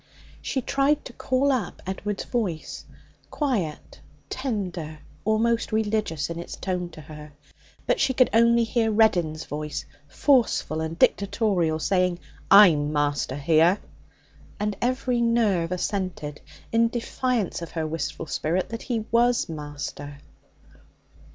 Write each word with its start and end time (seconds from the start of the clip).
She 0.41 0.63
tried 0.63 1.05
to 1.05 1.13
call 1.13 1.51
up 1.51 1.79
Edward's 1.85 2.23
voice 2.23 2.85
quiet, 3.29 3.99
tender, 4.31 4.97
almost 5.25 5.71
religious 5.71 6.27
in 6.27 6.39
its 6.39 6.55
tone 6.55 6.89
to 6.93 7.01
her. 7.01 7.33
But 7.85 7.99
she 7.99 8.11
could 8.15 8.31
only 8.33 8.63
hear 8.63 8.89
Reddin's 8.91 9.45
voice, 9.45 9.85
forceful 10.07 10.81
and 10.81 10.97
dictatorial, 10.97 11.77
saying, 11.77 12.17
'I'm 12.49 12.91
master 12.91 13.35
here!' 13.35 13.77
And 14.59 14.75
every 14.81 15.21
nerve 15.21 15.71
assented, 15.71 16.41
in 16.71 16.87
defiance 16.87 17.61
of 17.61 17.73
her 17.73 17.85
wistful 17.85 18.25
spirit, 18.25 18.69
that 18.69 18.81
he 18.81 19.05
was 19.11 19.47
master. 19.47 20.17